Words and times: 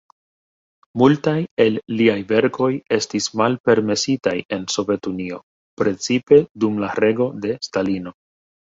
Multaj 1.01 1.33
el 1.65 1.77
liaj 1.99 2.15
verkoj 2.31 2.71
estis 2.99 3.29
malpermesitaj 3.43 4.35
en 4.59 4.67
Sovetunio, 4.79 5.41
precipe 5.85 6.45
dum 6.65 6.87
la 6.87 6.95
rego 7.07 7.33
de 7.47 7.59
Stalino. 7.71 8.19